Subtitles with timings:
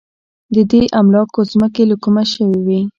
[0.53, 2.81] د دې املاکو ځمکې له کومه شوې وې.